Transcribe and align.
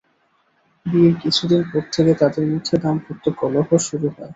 বিয়ের 0.85 1.15
কিছুদিন 1.23 1.61
পর 1.69 1.83
থেকে 1.93 2.11
তাঁদের 2.21 2.45
মধ্যে 2.51 2.75
দাম্পত্য 2.83 3.25
কলহ 3.39 3.67
শুরু 3.81 4.07
হয়। 4.09 4.29